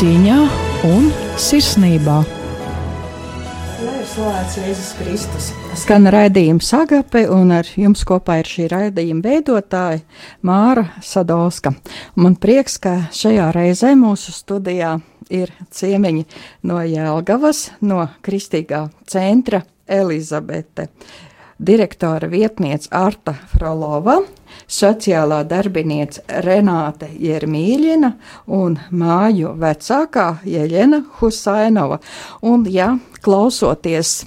[0.00, 0.36] cieņā
[0.88, 2.22] un sirsnībā.
[4.08, 5.48] Slavēts Jēzus Kristus.
[5.76, 10.00] Skan raidījums Agape, un ar jums kopā ir šī raidījuma veidotāja
[10.46, 11.74] Māra Sadolska.
[12.16, 14.96] Man prieks, ka šajā reizē mūsu studijā
[15.28, 16.24] ir ciemiņi
[16.70, 20.88] no Jēlgavas, no Kristīgā centra Elizabete
[21.60, 24.16] direktora vietniece Arta Frolova,
[24.70, 28.10] sociālā darbinieca Renāte Jermīļina
[28.56, 32.00] un māju vecākā Jeļena Husainova.
[32.48, 34.22] Un, ja klausoties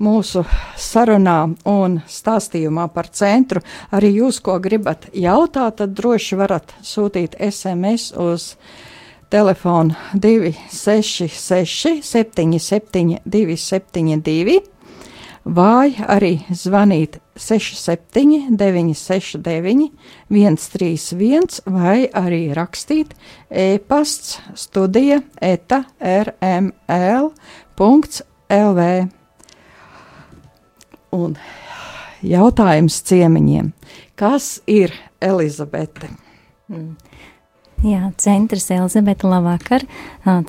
[0.00, 0.44] mūsu
[0.80, 1.38] sarunā
[1.68, 8.54] un stāstījumā par centru, arī jūs, ko gribat jautāt, tad droši varat sūtīt SMS uz
[9.30, 14.69] telefonu 266 77 272
[15.44, 19.90] vai arī zvanīt 67, 969,
[20.28, 23.14] 131, vai arī rakstīt
[23.48, 26.68] e-pasts studija eta rml.lv.
[31.10, 31.36] Un
[32.22, 33.72] jautājums ciemiņiem.
[34.14, 36.12] Kas ir Elizabete?
[36.70, 36.94] Mm.
[37.80, 39.86] Jā, centrs Elizabete, labvakar.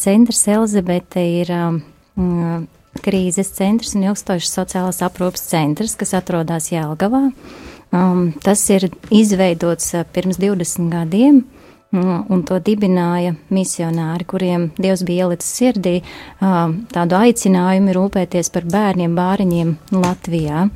[0.03, 2.67] Centrs Elizabete ir um,
[3.03, 7.29] krīzes centrs un ilgstošas sociālās aprūpas centrs, kas atrodas Jēlgavā.
[7.91, 11.41] Um, tas ir izveidots uh, pirms 20 gadiem.
[11.91, 15.97] Um, un to dibināja misionāri, kuriem Dievs bija ielicis sirdī
[16.39, 20.69] um, tādu aicinājumu rūpēties par bērniem, bāriņiem Latvijā.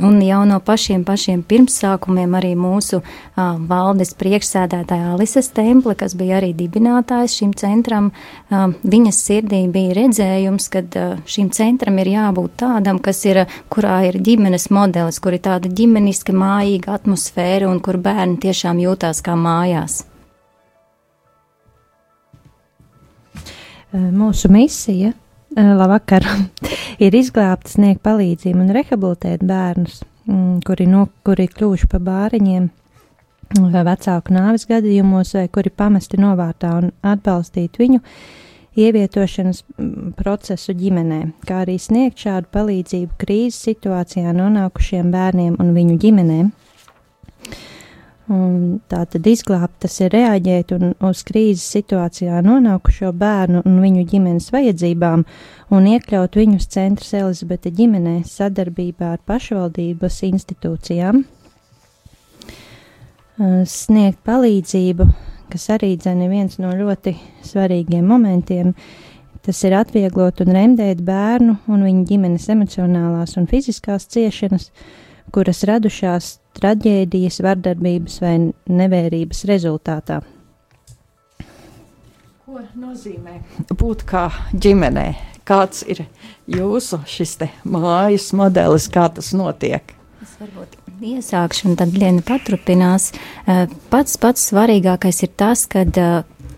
[0.00, 6.38] Un jau no pašiem, pašiem pirmsākumiem arī mūsu uh, valdes priekšsēdētāja Alises Temple, kas bija
[6.38, 10.82] arī dibinātājs šim centram, uh, viņas sirdī bija redzējums, ka
[11.28, 16.32] šim centram ir jābūt tādam, kas ir, kurā ir ģimenes modelis, kur ir tāda ģimeniska,
[16.32, 20.06] mājīga atmosfēra un kur bērni tiešām jūtās kā mājās.
[23.92, 25.12] Mūsu misija
[25.56, 26.22] Labvakar!
[27.04, 32.68] ir izglābt, sniegt palīdzību un rehabilitēt bērnus, mm, kuri, no, kuri kļuvuši par bāriņiem
[33.58, 37.98] vecāku nāves gadījumos vai kuri pamesti novārtā un atbalstīt viņu
[38.78, 39.64] ievietošanas
[40.14, 46.52] procesu ģimenē, kā arī sniegt šādu palīdzību krīzes situācijā nonākušiem bērniem un viņu ģimenēm.
[48.30, 50.70] Tā tad izglābt, tas ir reaģēt
[51.02, 55.24] uz krīzes situācijā nonākušo bērnu un viņu ģimenes vajadzībām
[55.74, 61.24] un iekļaut viņus centrs Elizabete ģimenē sadarbībā ar pašvaldības institūcijām.
[63.72, 65.08] Sniegt palīdzību,
[65.50, 67.16] kas arī dzene viens no ļoti
[67.48, 68.76] svarīgiem momentiem,
[69.42, 74.70] tas ir atvieglot un remdēt bērnu un viņa ģimenes emocionālās un fiziskās ciešanas,
[75.34, 78.34] kuras radušās traģēdijas, vardarbības vai
[78.70, 80.20] nevērības rezultātā.
[82.44, 83.38] Ko nozīmē
[83.78, 85.06] būt kā ģimenē?
[85.46, 86.04] Kāds ir
[86.50, 89.94] jūsu šis mājas modelis, kā tas notiek?
[90.22, 93.10] Es varbūt iesākšu, un tad Liena paturpinās.
[93.46, 96.10] Eh, pats pats svarīgākais ir tas, ka eh,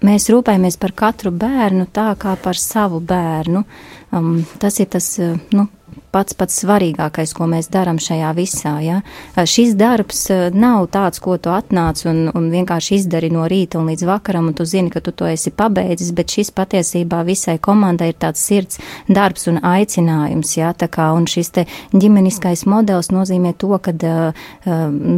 [0.02, 3.64] mēs rūpējamies par katru bērnu tā kā par savu bērnu.
[4.12, 5.68] Um, tas ir tas, eh, nu,
[6.12, 8.74] pats pats svarīgākais, ko mēs darām šajā visā.
[8.84, 9.00] Ja?
[9.48, 14.04] Šis darbs nav tāds, ko tu atnāc un, un vienkārši izdari no rīta un līdz
[14.08, 18.18] vakaram, un tu zini, ka tu to esi pabeidzis, bet šis patiesībā visai komandai ir
[18.20, 20.56] tāds sirds darbs un aicinājums.
[20.58, 20.72] Ja?
[20.76, 24.44] Tā kā, un šis te ģimeniskais modelis nozīmē to, ka uh,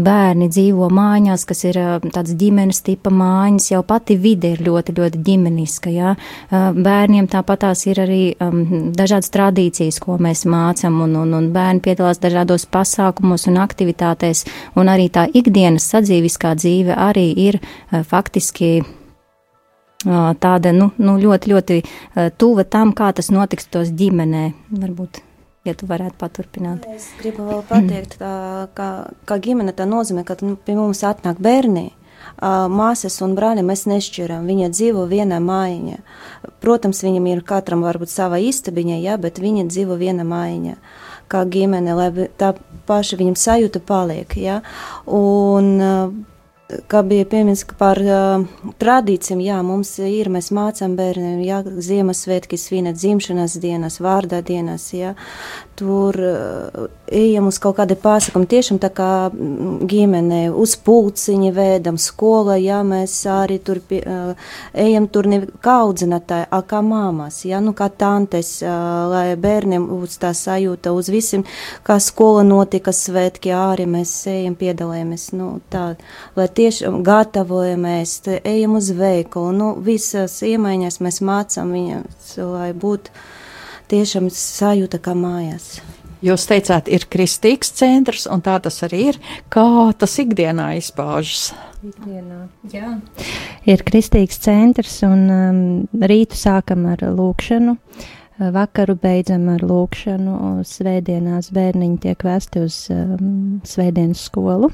[0.07, 4.95] bērni dzīvo mājās, kas ir uh, tāds ģimenes tipa mājas, jau pati vide ir ļoti,
[5.01, 5.95] ļoti ģimeniska.
[5.95, 6.15] Ja?
[6.15, 11.51] Uh, bērniem tāpatās ir arī um, dažādas tradīcijas, ko mēs mācām veicam, un, un, un
[11.55, 14.45] bērni piedalās dažādos pasākumos un aktivitātēs,
[14.77, 21.53] un arī tā ikdienas sadzīviskā dzīve arī ir uh, faktiski uh, tāda nu, nu, ļoti,
[21.53, 24.51] ļoti uh, tuva tam, kā tas notiks tos ģimenē.
[24.81, 25.23] Varbūt.
[25.65, 26.85] Ja tu varētu paturpināt.
[26.93, 28.33] Es gribu vēl pateikt, tā,
[28.77, 28.89] ka,
[29.25, 31.89] ka ģimene tā nozīmē, ka nu, pie mums atnāk bērni,
[32.43, 34.47] māsas un brāļi mēs nešķiram.
[34.49, 35.99] Viņa dzīvo vienā mājiņā.
[36.65, 40.77] Protams, viņam ir katram varbūt sava istabiņa, jā, bet viņa dzīvo vienā mājiņā.
[41.29, 42.53] Kā ģimene, lai tā
[42.89, 44.37] paša viņam sajūta paliek.
[44.37, 44.61] Jā.
[45.09, 46.25] Un,
[46.89, 48.45] kā bija pieminēts par uh,
[48.81, 55.13] tradīcijām, jā, mums ir, mēs mācām bērniem, jā, Ziemassvētki svinēt dzimšanas dienas, vārdā dienas, jā,
[55.77, 61.99] tur uh, ejam uz kaut kādu pasākumu, tiešām tā kā mm, ģimene, uz pulciņa vēdam,
[62.01, 67.43] skola, jā, mēs arī tur pie, uh, ejam tur ne kā audzinātāji, a kā māmas,
[67.45, 68.73] jā, nu kā tantes, uh,
[69.13, 71.45] lai bērniem būtu tā sajūta uz visiem,
[71.85, 75.91] kā skola notika svētki, arī mēs ejam piedalāmies, nu tā,
[76.39, 82.07] lai tiešām gatavojamies, ejam uz veikalu, nu visas iemaiņas mēs mācām viņam,
[82.55, 83.13] lai būtu
[83.93, 85.77] tiešām sajūta kā mājās.
[86.25, 89.19] Jūs teicāt, ir kristīgs centrs, un tā tas arī ir.
[89.53, 91.51] Kā tas ikdienā izpaužas?
[91.85, 92.95] Ikdienā, jā.
[93.69, 95.59] Ir kristīgs centrs, un um,
[96.01, 97.77] rītu sākam ar lūkšanu,
[98.57, 104.73] vakaru beidzam ar lūkšanu, svētdienās bērniņi tiek vēsti uz um, svētdienas skolu.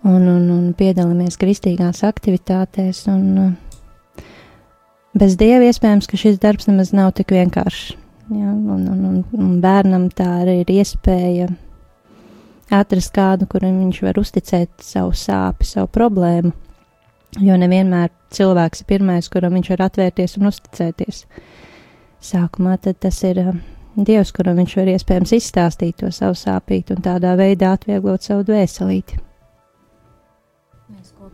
[0.00, 4.22] Un, un, un piedalāmies kristīgās aktivitātēs, un uh,
[5.12, 7.96] bez dieva iespējams, ka šis darbs nemaz nav tik vienkāršs.
[8.30, 11.50] Ja, un, un, un, un bērnam tā arī ir iespēja
[12.72, 16.54] atrast kādu, kuram viņš var uzticēt savu sāpi, savu problēmu.
[17.42, 21.24] Jo nevienmēr cilvēks ir pirmais, kuram viņš var atvērties un uzticēties.
[22.30, 23.58] Sākumā tas ir uh,
[23.98, 29.18] Dievs, kuram viņš var iespējams izstāstīt to savu sāpību un tādā veidā atvieglot savu dvēselīti.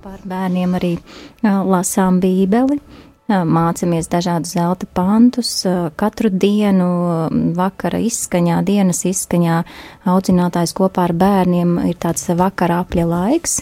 [0.06, 0.92] Kopā ar bērniem arī
[1.42, 2.76] lasām Bībeli.
[3.26, 5.50] Mācāmies dažādus zelta pantus.
[5.98, 6.86] Katru dienu
[7.58, 9.56] vakara izskaņā, dienas izskaņā
[10.06, 13.58] audzinātājs kopā ar bērniem ir tāds vakara apļa laiks,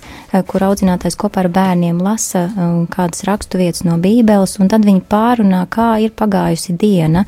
[0.51, 2.45] kur audzinātājs kopā ar bērniem lasa
[2.93, 7.25] kādas raksturvietas no Bībeles, un tad viņi pārunā, kā ir pagājusi diena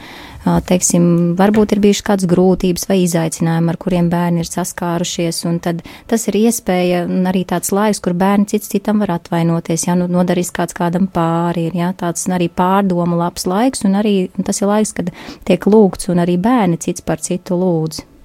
[0.68, 5.82] teiksim, varbūt ir bijušas kādas grūtības vai izaicinājumi, ar kuriem bērni ir saskārušies, un tad
[6.10, 10.08] tas ir iespēja un arī tāds laiks, kur bērni cits citam var atvainoties, ja nu
[10.10, 14.62] nodarīs kāds kādam pāri, ir, ja, tāds arī pārdomu labs laiks, un arī un tas
[14.62, 15.14] ir laiks, kad
[15.48, 18.15] tiek lūgts, un arī bērni cits par citu lūdz.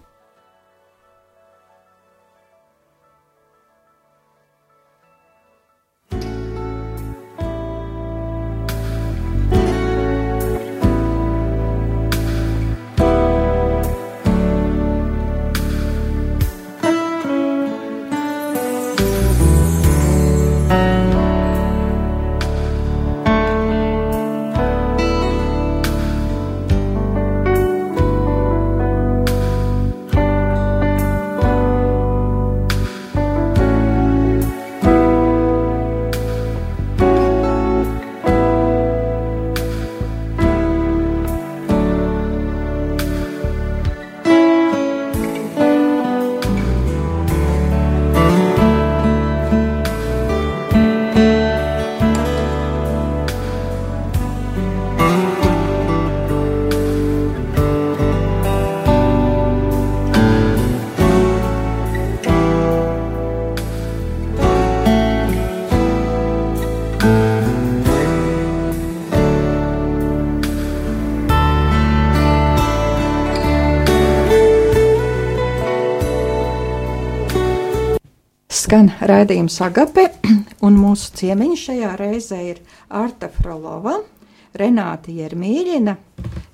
[78.72, 80.06] Skan raidījums Agape,
[80.66, 83.98] un mūsu ciemiņi šajā reizē ir Arta Frolova,
[84.56, 85.98] Renāta Jermīļina,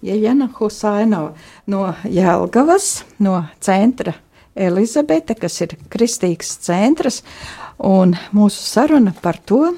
[0.01, 1.35] Jeļana Husainova
[1.69, 2.87] no Jelgavas,
[3.21, 4.15] no centra
[4.57, 7.19] Elizabete, kas ir kristīgs centrs,
[7.77, 9.75] un mūsu saruna par to,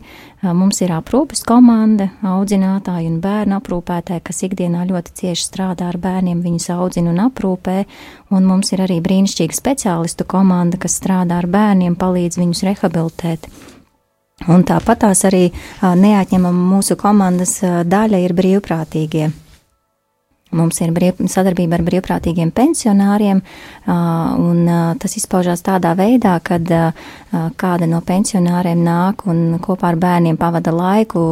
[0.55, 6.39] Mums ir aprūpes komanda, audzinātāji un bērnu aprūpētāji, kas ikdienā ļoti cieši strādā ar bērniem,
[6.45, 7.81] viņus audzina un aprūpē.
[8.31, 13.51] Un mums ir arī brīnišķīga speciālistu komanda, kas strādā ar bērniem, palīdz viņus rehabilitēt.
[14.47, 15.49] Un tāpat tās arī
[15.83, 19.33] neatņemama mūsu komandas daļa ir brīvprātīgie.
[20.51, 23.43] Mums ir brīv, sadarbība ar brīvprātīgiem pensionāriem,
[23.89, 24.61] un
[25.01, 26.65] tas izpaužās tādā veidā, kad
[27.61, 31.25] kāda no pensionāriem nāk un kopā ar bērniem pavada laiku,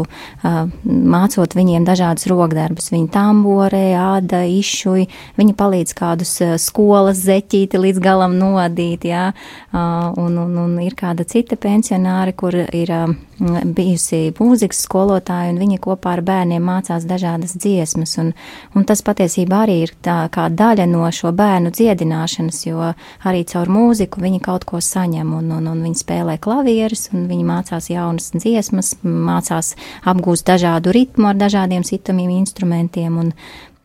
[0.85, 2.91] mācot viņiem dažādas rokdarbus.
[2.93, 5.07] Viņi tamborē, āda, izšuj,
[5.41, 9.31] viņi palīdz kādus skolas zeķīti līdz galam nodīt, jā,
[9.73, 12.93] un, un, un ir kāda cita pensionāri, kur ir
[13.39, 18.33] bijusi mūzikas skolotāja, un viņa kopā ar bērniem mācās dažādas dziesmas, un,
[18.75, 22.93] un tas patiesībā arī ir tā kā daļa no šo bērnu dziedināšanas, jo
[23.29, 27.47] arī caur mūziku viņi kaut ko saņem, un, un, un viņi spēlē klavieres, un viņi
[27.47, 29.75] mācās jaunas dziesmas, mācās
[30.09, 33.33] apgūst dažādu ritmu ar dažādiem sitamiem instrumentiem, un,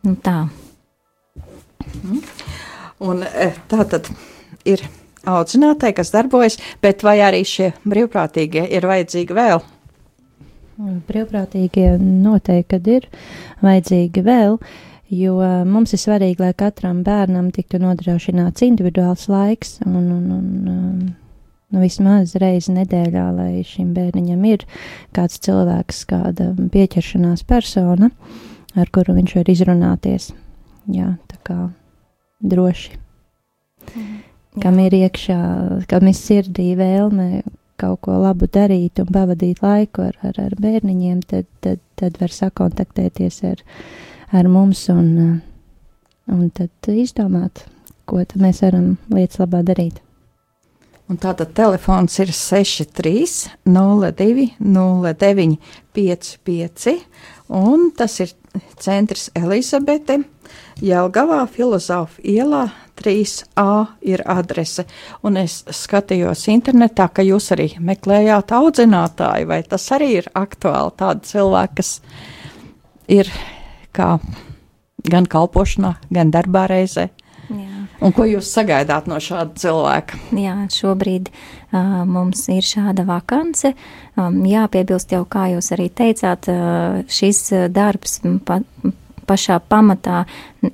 [0.08, 0.40] un tā.
[3.02, 4.08] Un e, tā tad
[4.70, 4.86] ir
[5.28, 9.62] audzinātāji, kas darbojas, bet vai arī šie brīvprātīgie ir vajadzīgi vēl?
[11.10, 13.08] Brīvprātīgie noteikti, kad ir
[13.62, 14.58] vajadzīgi vēl,
[15.14, 15.36] jo
[15.70, 22.34] mums ir svarīgi, lai katram bērnam tiktu nodrošināts individuāls laiks un, un, un nu, vismaz
[22.42, 24.66] reizi nedēļā, lai šim bērniņam ir
[25.16, 28.10] kāds cilvēks, kāda pieķeršanās persona,
[28.74, 30.32] ar kuru viņš var izrunāties.
[30.90, 31.60] Jā, tā kā
[32.42, 32.98] droši.
[33.92, 35.40] Mhm kam ir iekšā,
[35.88, 37.44] kam ir sirdī vēlme
[37.82, 42.34] kaut ko labu darīt un pavadīt laiku ar, ar, ar bērniņiem, tad, tad, tad var
[42.36, 43.64] sakontaktēties ar,
[44.36, 45.42] ar mums un,
[46.30, 47.66] un tad izdomāt,
[48.06, 50.02] ko tad mēs varam lietas labā darīt.
[51.12, 53.26] Un tātad telefons ir 63,
[53.68, 55.58] 02, 09,
[55.98, 56.94] 55,
[57.52, 58.32] un tas ir
[58.80, 60.22] centrs Elizabete,
[60.80, 62.70] Jelgavā, Filozofa ielā
[63.02, 63.68] 3A
[64.08, 64.86] ir adrese.
[65.26, 71.34] Un es skatījos internetā, ka jūs arī meklējāt audzinātāju, vai tas arī ir aktuāli tādi
[71.34, 71.96] cilvēki, kas
[73.12, 73.32] ir
[73.96, 74.16] kā
[75.12, 77.10] gan kalpošanā, gan darbā reizē.
[77.52, 77.82] Jā.
[78.02, 80.18] Un ko jūs sagaidāt no šāda cilvēka?
[80.40, 83.74] Jā, šobrīd uh, mums ir šāda vakance.
[84.16, 87.44] Um, jāpiebilst jau, kā jūs arī teicāt, uh, šis
[87.74, 88.62] darbs pa,
[89.30, 90.24] pašā pamatā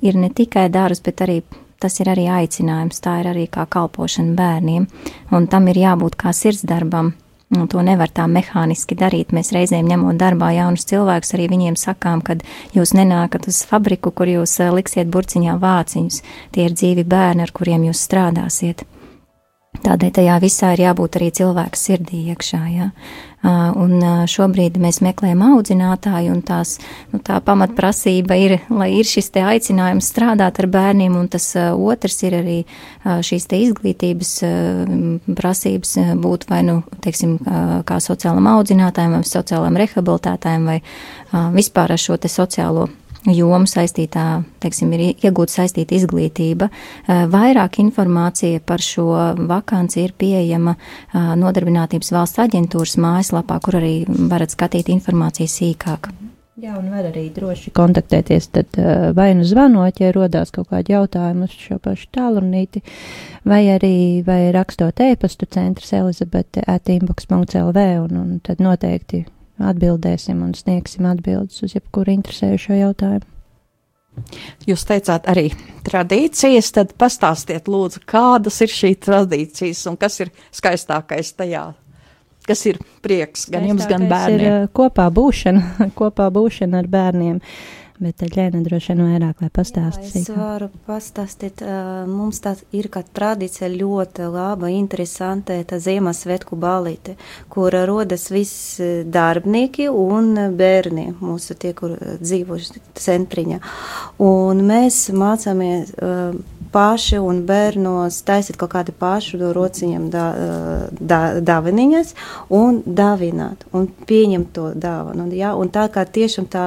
[0.00, 1.40] ir ne tikai darbs, bet arī
[1.80, 4.86] tas ir arī aicinājums, tā ir arī kā kalpošana bērniem,
[5.34, 7.14] un tam ir jābūt kā sirdsdarbam.
[7.56, 9.30] Un to nevar tā mehāniski darīt.
[9.32, 12.36] Mēs reizēm ņemot darbā jaunus cilvēkus, arī viņiem sakām, ka
[12.76, 16.20] jūs nenākat uz fabriku, kur jūs eh, liksiet burciņā vāciņus.
[16.52, 18.84] Tie ir dzīvi bērni, ar kuriem jūs strādāsiet.
[19.84, 22.60] Tādēļ tajā visā ir jābūt arī cilvēka sirdī iekšā.
[22.72, 22.88] Ja?
[23.78, 26.74] Un šobrīd mēs meklējam audzinātāju, un tās,
[27.12, 32.18] nu, tā pamatprasība ir, lai ir šis te aicinājums strādāt ar bērniem, un tas otrs
[32.26, 32.58] ir arī
[33.06, 34.34] šīs te izglītības
[35.38, 37.38] prasības būt vai, nu, teiksim,
[37.86, 40.80] kā sociālam audzinātājiem, vai sociālam rehabilitētājiem, vai
[41.54, 42.88] vispār ar šo te sociālo
[43.26, 46.68] jomu saistītā, teiksim, ir iegūta saistīta izglītība.
[47.32, 49.08] Vairāk informācija par šo
[49.48, 50.76] vakanci ir pieejama
[51.12, 56.12] Nodarbinātības valsts aģentūras mājaslapā, kur arī varat skatīt informāciju sīkāk.
[56.58, 58.78] Jā, un var arī droši kontaktēties, tad
[59.14, 62.82] vai nu zvanot, ja rodās kaut kādi jautājumi uz šo pašu tālrunīti,
[63.46, 63.94] vai arī
[64.26, 69.22] vai rakstot e-pastu centrs Elizabete at inbox.lv, un, un tad noteikti
[69.58, 73.26] atbildēsim un sniegsim atbildes uz jebkuru interesējušo jautājumu.
[74.66, 75.48] Jūs teicāt arī
[75.86, 81.64] tradīcijas, tad pastāstiet lūdzu, kādas ir šīs tradīcijas un kas ir skaistākais tajā,
[82.48, 84.46] kas ir prieks gan jums, gan bērniem.
[84.64, 87.40] Ir kopā būšana, kopā būšana ar bērniem.
[87.98, 90.20] Uh, Bet Ģēna droši vien vairāk, lai pastāstītu.
[90.20, 91.64] Es varu pastāstīt,
[92.06, 97.16] mums tā ir kā tradīcija ļoti laba, interesanta, tā Ziemassvētku balīte,
[97.50, 103.58] kur rodas visi darbinieki un bērni mūsu tie, kur dzīvoši centriņā.
[104.22, 105.90] Un mēs mācāmies
[106.72, 110.24] paši un bērnos taisīt kaut kādu pašu rociņam da,
[111.00, 112.14] da, dāvaniņas
[112.54, 115.28] un dāvināt un pieņemt to dāvanu.
[115.36, 115.54] Ja?
[115.58, 116.64] Un tā kā tiešām tā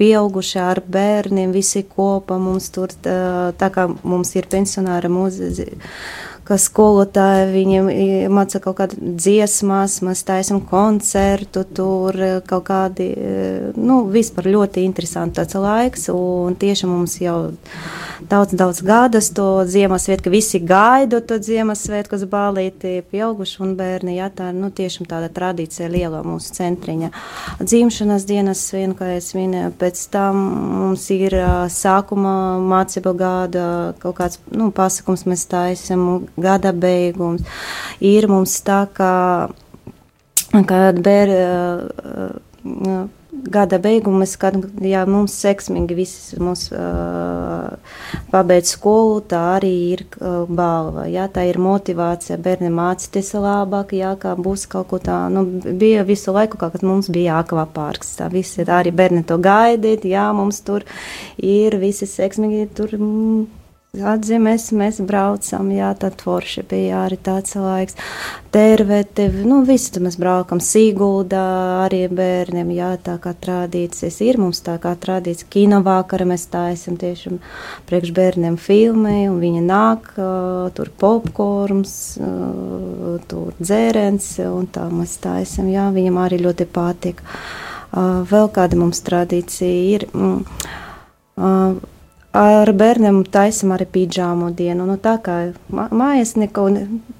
[0.00, 5.80] pieaugušā ar bērniem visi kopā mums tur, tā, kā mums ir pensionāra mūzika
[6.44, 7.88] ka skolotāji viņiem
[8.34, 13.08] māca kaut kādu dziesmas, mēs taisam koncertu, tur kaut kādi,
[13.80, 17.38] nu, vispār ļoti interesanti tāds laiks, un tieši mums jau
[18.28, 24.28] daudz, daudz gadus to Ziemassvētku, visi gaidu to Ziemassvētku uz bālīti, pieauguši un bērni, jā,
[24.34, 27.10] tā, nu, tiešām tāda tradīcija liela mūsu centriņa.
[27.62, 30.44] Dzimšanas dienas svin, kā es minēju, pēc tam
[30.84, 31.36] mums ir
[31.72, 33.66] sākuma mācība gada,
[34.02, 37.44] kaut kāds, nu, pasakums mēs taisam, gada beigums.
[38.04, 39.12] Ir mums tā, ka,
[40.68, 41.42] kad bērni
[43.34, 47.74] gada beigumā mēs skatām, ja mums seksmīgi visi mums uh,
[48.32, 51.06] pabeidz skolu, tā arī ir uh, balva.
[51.10, 55.24] Jā, tā ir motivācija bērniem mācīties labāk, jā, kā būs kaut ko tā.
[55.32, 55.44] Nu,
[55.82, 58.14] bija visu laiku, kā, kad mums bija akvapārks.
[58.20, 60.86] Tā visi arī bērni to gaidīt, jā, mums tur
[61.36, 62.96] ir visi seksmīgi tur.
[63.00, 63.44] Mm,
[63.94, 67.96] atzīmēs, mēs braucam, jā, tad forši bija arī tāds laiks.
[68.54, 71.44] Tervete, nu, visi tur mēs braukam, Sīguldā
[71.84, 76.98] arī bērniem, jā, tā kā tradīcijas ir, mums tā kā tradīcija kino vakara, mēs taisam
[77.00, 77.36] tieši
[77.88, 80.12] priekš bērniem filmē, un viņi nāk,
[80.78, 81.96] tur popkorns,
[83.30, 87.24] tur dzērens, un tā mēs taisam, jā, viņam arī ļoti patīk.
[87.94, 90.08] Vēl kāda mums tradīcija ir.
[92.34, 94.88] Ar bērniem taisam arī pidžāmu dienu.
[94.88, 95.36] Nu, tā kā
[95.70, 96.64] mājas neko,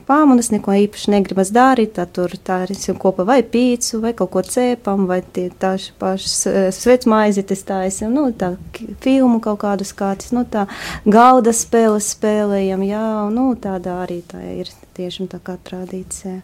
[0.09, 4.43] pāmunas neko īpaši negribas darīt, tad tur tā arī kopā vai pīcu, vai kaut ko
[4.43, 8.57] cēpam, vai tie tāši pašas e, svecmaizītes taisam, nu, tā
[9.05, 10.67] filmu kaut kādu skatis, nu, tā
[11.07, 16.41] galda spēles spēlējam, jā, nu, tāda arī tā ir tiešām tā kā tradīcija.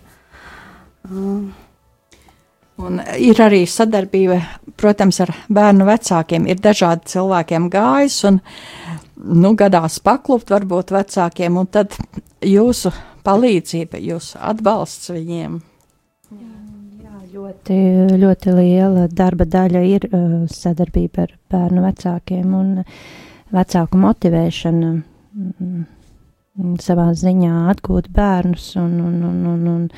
[1.10, 1.50] Um.
[2.80, 4.38] Un ir arī sadarbība,
[4.80, 6.46] protams, ar bērnu vecākiem.
[6.48, 8.40] Ir dažādi cilvēkiem gājis, un
[9.20, 11.96] nu, gadās paklupt varbūt vecākiem, un tad
[12.46, 12.92] jūsu
[13.26, 15.60] palīdzība, jūsu atbalsts viņiem.
[16.30, 17.78] Jā, ļoti,
[18.22, 22.74] ļoti liela darba daļa ir uh, sadarbība ar bērnu vecākiem un
[23.54, 25.86] vecāku motivēšana mm,
[26.80, 29.88] savā ziņā atgūt bērnus un, un, un, un, un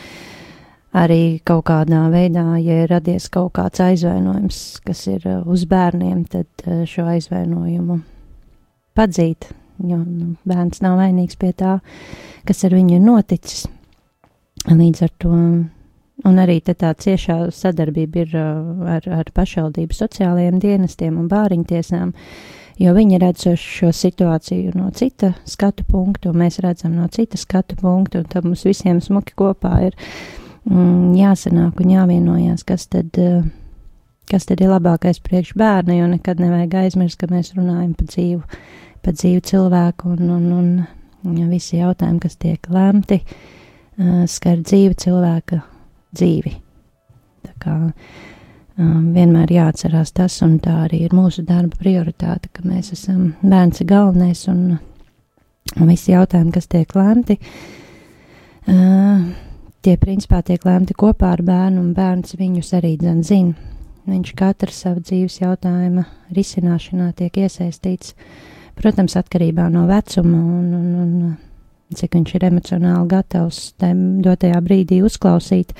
[0.92, 6.24] arī kaut kādā veidā, ja ir radies kaut kāds aizvainojums, kas ir uh, uz bērniem,
[6.30, 8.00] tad uh, šo aizvainojumu
[8.96, 9.48] padzīt,
[9.80, 11.78] jo nu, bērns nav vainīgs pie tā,
[12.48, 13.64] kas ar viņu ir noticis.
[14.68, 15.36] Līdz ar to,
[16.28, 22.12] un arī tā ciešā sadarbība ir uh, ar, ar pašvaldību sociālajiem dienestiem un bāriņtiesām,
[22.84, 27.80] jo viņi redz šo situāciju no cita skatu punktu, un mēs redzam no cita skatu
[27.80, 29.96] punktu, un tad mums visiem smuki kopā ir
[30.68, 33.42] mm, jāsanāk un jāvienojās, kas tad, eh,
[34.30, 38.42] kas tad ir labākais priekš bērna, jo nekad nevajag aizmirst, ka mēs runājam par dzīvu,
[39.02, 40.68] par dzīvu cilvēku un, un,
[41.24, 45.58] un ja visi jautājumi, kas tiek lemti, uh, skar dzīvi cilvēka
[46.14, 46.54] dzīvi.
[47.42, 52.92] Tā kā um, vienmēr jāatcerās tas, un tā arī ir mūsu darba prioritāte, ka mēs
[52.94, 54.78] esam bērns galvenais un,
[55.76, 57.38] un visi jautājumi, kas tiek lemti.
[58.62, 59.26] Uh,
[59.82, 63.54] Tie principā tiek lemti kopā ar bērnu, un bērns viņus arī zina.
[64.06, 68.14] Viņš katru savu dzīves jautājuma risināšanā tiek iesaistīts,
[68.78, 75.74] protams, atkarībā no vecuma un, un, un cik viņš ir emocionāli gatavs dotajā brīdī uzklausīt,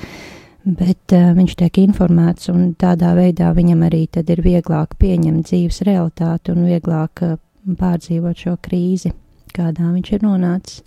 [0.63, 5.83] bet uh, viņš tiek informēts, un tādā veidā viņam arī tad ir vieglāk pieņemt dzīves
[5.87, 7.37] realitāti un vieglāk uh,
[7.79, 9.11] pārdzīvot šo krīzi,
[9.55, 10.83] kādā viņš ir nonācis.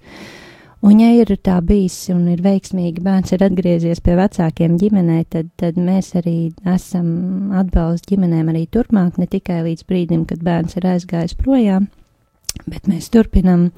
[0.86, 5.48] Un, ja ir tā bijis un ir veiksmīgi, bērns ir atgriezies pie vecākiem ģimenē, tad,
[5.58, 10.86] tad mēs arī esam atbalsts ģimenēm arī turpmāk, ne tikai līdz brīdim, kad bērns ir
[10.92, 11.88] aizgājis projām,
[12.70, 13.72] bet mēs turpinam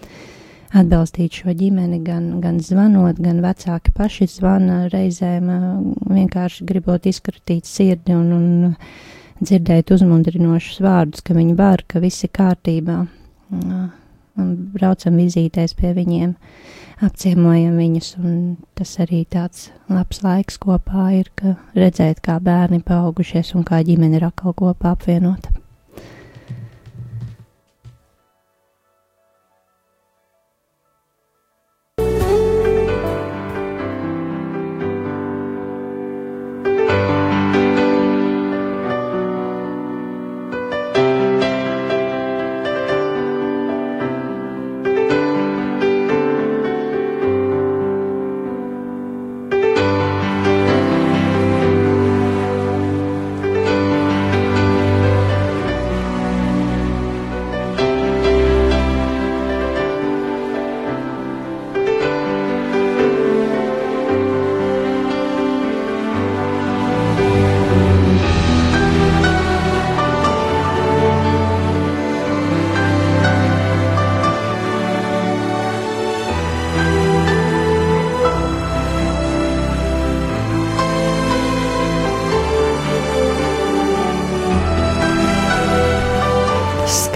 [0.77, 5.49] atbalstīt šo ģimeni, gan, gan zvanot, gan vecāki paši zvana reizēm,
[6.13, 12.35] vienkārši gribot izkratīt sirdi un, un dzirdēt uzmundrinošus vārdus, ka viņi var, ka viss ir
[12.37, 12.99] kārtībā.
[14.39, 16.35] Un braucam vizītēs pie viņiem.
[17.05, 18.35] Apciemojam viņus, un
[18.79, 24.19] tas arī tāds labs laiks kopā ir, ka redzēt, kā bērni paaugušies un kā ģimene
[24.19, 25.58] ir atkal kopā apvienota.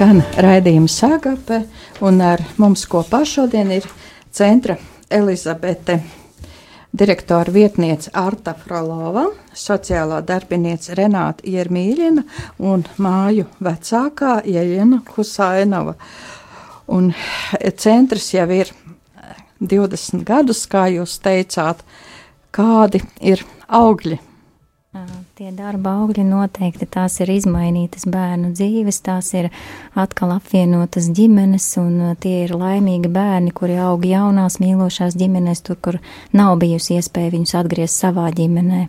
[0.02, 1.60] Skan raidījuma sāgape,
[2.02, 3.84] un ar mums kopā šodien ir
[4.34, 4.74] centra
[5.06, 6.00] Elizabete
[6.90, 12.24] direktora vietniece Arta Frolova, sociālā darbinieca Renāta Iermīļina
[12.66, 15.94] un māju vecākā Ieļina Husainova.
[16.90, 17.12] Un
[17.84, 18.74] centrs jau ir
[19.62, 21.86] 20 gadus, kā jūs teicāt,
[22.50, 24.18] kādi ir augļi
[25.32, 29.46] Tie darba augļi noteikti tās ir izmainītas bērnu dzīves, tās ir
[29.96, 35.98] atkal apvienotas ģimenes, un tie ir laimīgi bērni, kuri aug jaunās mīlošās ģimenēs, tur, kur
[36.36, 38.82] nav bijusi iespēja viņus atgriezt savā ģimenē.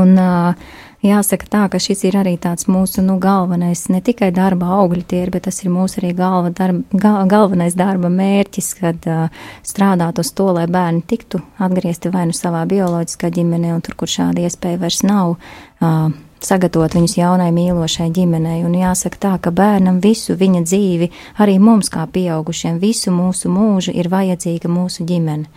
[0.00, 4.70] Un uh, jāsaka tā, ka šis ir arī tāds mūsu nu, galvenais, ne tikai darba
[4.80, 9.10] augļi tie ir, bet tas ir mūsu arī galva darba, gal, galvenais darba mērķis, kad
[9.10, 13.96] uh, strādāt uz to, lai bērni tiktu atgriezti vai nu savā bioloģiskā ģimenē, un tur,
[14.00, 15.36] kur šāda iespēja vairs nav.
[15.80, 16.10] Uh,
[16.44, 18.62] sagatavot viņus jaunai mīlošai ģimenei.
[18.64, 21.10] Un jāsaka tā, ka bērnam visu viņa dzīvi,
[21.42, 25.48] arī mums kā pieaugušiem, visu mūsu mūžu ir vajadzīga mūsu ģimene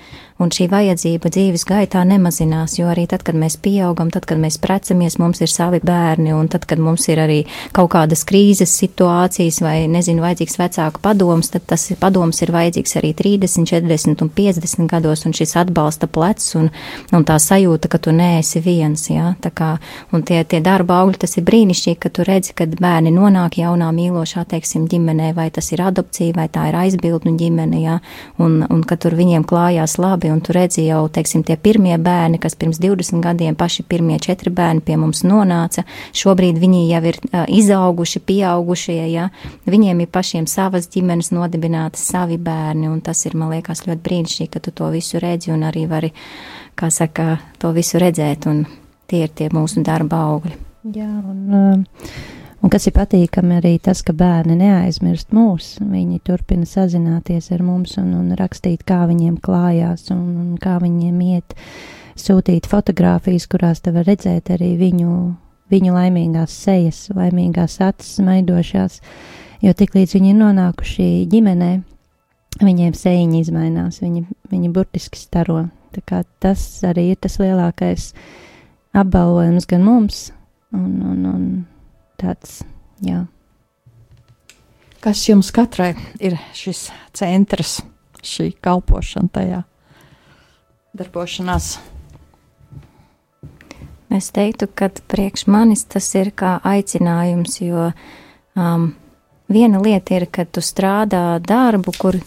[0.41, 4.57] un šī vajadzība dzīves gaitā nemazinās, jo arī tad, kad mēs pieaugam, tad, kad mēs
[4.61, 7.39] precamies, mums ir savi bērni, un tad, kad mums ir arī
[7.75, 13.13] kaut kādas krīzes situācijas vai, nezinu, vajadzīgs vecāku padoms, tad tas padoms ir vajadzīgs arī
[13.17, 16.69] 30, 40 un 50 gados, un šis atbalsta plecs un,
[17.13, 19.73] un tā sajūta, ka tu neesi viens, jā, tā kā,
[20.13, 23.91] un tie, tie darba augļi, tas ir brīnišķīgi, ka tu redzi, kad bērni nonāk jaunā
[23.95, 27.99] mīlošā, teiksim, ģimenē, vai tas ir adopcija, vai tā ir aizbildņu ģimene, jā,
[28.43, 32.39] un, un ka tur viņiem klājās labi, un tu redzi jau, teiksim, tie pirmie bērni,
[32.41, 37.19] kas pirms 20 gadiem paši pirmie četri bērni pie mums nonāca, šobrīd viņi jau ir
[37.23, 39.29] uh, izauguši, pieaugušie, ja,
[39.69, 44.51] viņiem ir pašiem savas ģimenes nodibinātas savi bērni, un tas ir, man liekas, ļoti brīnišķīgi,
[44.53, 46.13] ka tu to visu redzi un arī vari,
[46.79, 48.65] kā saka, to visu redzēt, un
[49.09, 50.55] tie ir tie mūsu darba augļi.
[50.93, 52.07] Jā, un uh,
[52.63, 55.73] Un kas ir patīkami arī tas, ka bērni neaizmirst mūs.
[55.83, 61.17] Viņi turpina sazināties ar mums un, un rakstīt, kā viņiem klājās un, un kā viņiem
[61.27, 61.57] iet,
[62.15, 65.15] sūtīt fotogrāfijas, kurās te var redzēt arī viņu,
[65.73, 69.01] viņu laimīgās sejas, laimīgās acis maidošās.
[69.63, 71.71] Jo tik līdz viņi ir nonākuši ģimenē,
[72.63, 74.23] viņiem sēņi izmainās, viņi,
[74.55, 75.65] viņi burtiski staro.
[75.91, 78.13] Tā kā tas arī ir tas lielākais
[78.95, 80.23] apbalvojums gan mums,
[80.71, 81.45] un, un, un
[82.23, 82.61] tāds,
[83.03, 83.25] jā.
[85.03, 87.81] Kas jums katrai ir šis centrs,
[88.23, 89.63] šī kalpošana tajā
[90.95, 91.73] darbošanās?
[94.13, 98.91] Es teiktu, ka priekš manis tas ir kā aicinājums, jo um,
[99.49, 102.19] viena lieta ir, kad tu strādā darbu, kur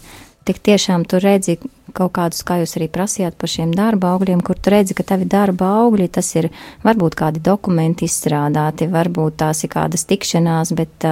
[0.47, 1.57] tik tiešām tu redzi
[1.97, 5.27] kaut kādus, kā jūs arī prasījāt par šiem darba augļiem, kur tu redzi, ka tavi
[5.29, 6.49] darba augļi, tas ir
[6.85, 11.07] varbūt kādi dokumenti izstrādāti, varbūt tās ir kādas tikšanās, bet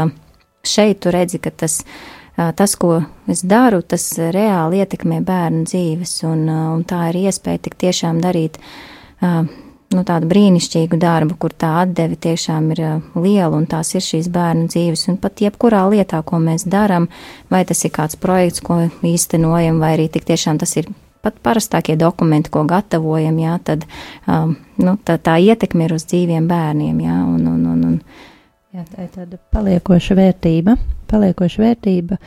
[0.65, 1.81] šeit tu redzi, ka tas,
[2.35, 2.99] tas, ko
[3.31, 8.61] es daru, tas reāli ietekmē bērnu dzīves, un, un tā ir iespēja tik tiešām darīt
[9.95, 14.29] nu, tādu brīnišķīgu darbu, kur tā atdeve tiešām ir uh, liela un tās ir šīs
[14.33, 15.07] bērnu dzīves.
[15.11, 17.07] Un pat jebkurā lietā, ko mēs darām,
[17.53, 20.91] vai tas ir kāds projekts, ko īstenojam, vai arī tik tiešām tas ir
[21.25, 23.87] pat parastākie dokumenti, ko gatavojam, jā, tad
[24.29, 27.01] um, nu, tā, tā ietekme ir uz dzīviem bērniem.
[27.01, 27.99] Jā, un, un, un, un,
[28.75, 30.77] jā, tā ir tāda paliekoša vērtība,
[31.09, 32.19] paliekoša vērtība.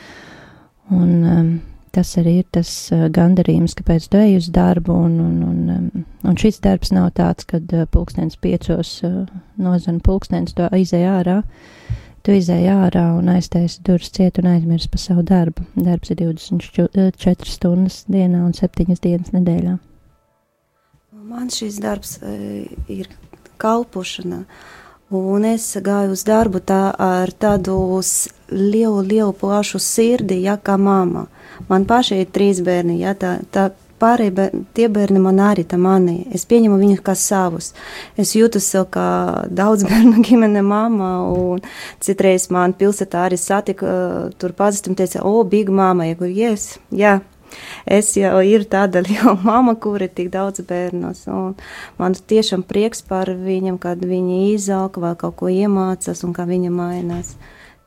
[0.96, 1.52] Un, um,
[1.92, 6.04] tas arī ir tas uh, gandarījums, kāpēc tu ej uz darbu, un, un, un, um,
[6.28, 9.24] un šis darbs nav tāds, kad uh, pulkstens piecos uh,
[9.60, 11.42] nozana pulkstens, to izēj ārā.
[12.26, 15.64] Tu izēj ārā un aiztaisi durvis ciet un aizmirsti par savu darbu.
[15.78, 19.78] Darbs ir 24 stundas dienā un 7 dienas nedēļā.
[21.28, 22.18] Man šis darbs
[22.88, 23.08] ir
[23.62, 24.42] kalpošana.
[25.08, 27.78] Un es gāju uz darbu tā, ar tādu
[28.52, 31.24] lielu, lielu, plašu sirdi, ja kā mamma.
[31.68, 35.78] Man pašai ir trīs bērni, ja tā, tā pārējie bērni, tie bērni man arī tā
[35.80, 36.20] mani.
[36.34, 37.72] Es pieņemu viņus kā savus.
[38.18, 39.08] Es jūtu sev kā
[39.50, 41.64] daudz bērnu ģimene mamma, un
[42.04, 43.88] citreiz man pilsētā arī satika,
[44.38, 47.18] tur pazīstam teica, o, big mama, ja yes, jā.
[47.88, 51.54] Es jau ir tāda liela mama, kur ir tik daudz bērnos, un
[52.00, 56.74] man tiešām prieks par viņam, kad viņi izaug vai kaut ko iemācās un kā viņa
[56.74, 57.34] mainās.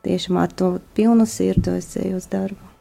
[0.02, 2.71] Tiešām ar to pilnu sirdu es eju uz darbu.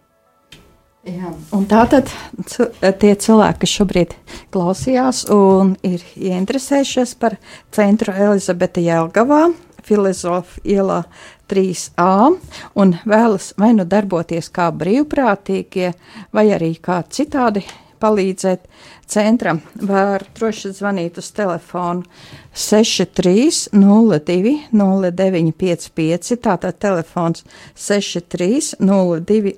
[1.02, 2.12] Jā, un tātad
[2.46, 4.12] tie cilvēki, kas šobrīd
[4.54, 7.42] klausījās un ir ieinteresējušies par
[7.74, 9.50] centru Elizabete Jelgavā,
[9.82, 11.10] filozofu ielā
[11.50, 12.38] 3A
[12.78, 15.98] un vēlas vai nu darboties kā brīvprātīgie,
[16.38, 17.66] vai arī kā citādi
[18.02, 18.70] palīdzēt
[19.10, 22.06] centram, var droši zvanīt uz telefonu
[22.54, 27.42] 6302 0955, tātad telefons
[27.90, 29.58] 6302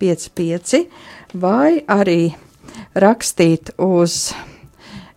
[0.00, 0.88] 0955
[1.40, 2.34] vai arī
[2.94, 4.34] rakstīt uz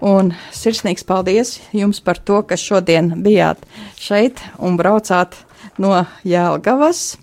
[0.00, 3.60] Un sirsnīgs paldies jums par to, ka šodien bijāt
[4.00, 5.36] šeit un braucāt
[5.78, 5.92] no
[6.24, 7.18] Jēlgavas.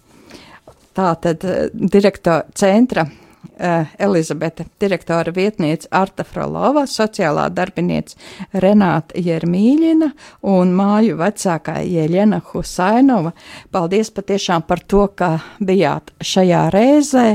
[0.98, 3.08] Tātad direktora centra
[3.60, 8.13] Eh, Elizabete, direktora vietniece Arta Frolova, sociālā darbiniece
[8.54, 10.12] Renāta Jermīļina
[10.46, 13.32] un māju vecākā Jeļena Husainova.
[13.74, 17.26] Paldies patiešām par to, ka bijāt šajā reizē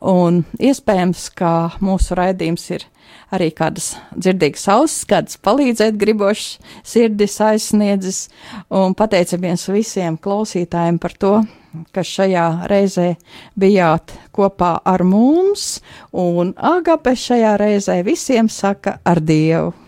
[0.00, 1.52] un iespējams, ka
[1.84, 2.88] mūsu raidījums ir
[3.34, 8.26] arī kādas dzirdīgas ausis, kādas palīdzēt gribošas sirdis aizsniedzis
[8.70, 11.34] un pateicamies visiem klausītājiem par to,
[11.92, 13.08] ka šajā reizē
[13.58, 15.80] bijāt kopā ar mums,
[16.12, 19.85] un Agape šajā reizē visiem saka ar Dievu.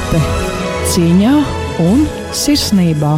[0.00, 0.20] Agape
[0.88, 1.32] cīņā
[1.84, 3.12] un sirsnībā.